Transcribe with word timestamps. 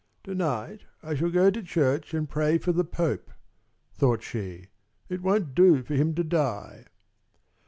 "To 0.23 0.33
night 0.33 0.81
I 1.03 1.13
shall 1.13 1.29
go 1.29 1.51
to 1.51 1.61
church 1.61 2.15
and 2.15 2.27
pray 2.27 2.57
for 2.57 2.71
the 2.71 2.83
Pope," 2.83 3.29
thought 3.93 4.23
she. 4.23 4.69
"It 5.09 5.21
won't 5.21 5.53
do 5.53 5.83
for 5.83 5.93
him 5.93 6.15
to 6.15 6.23
die." 6.23 6.85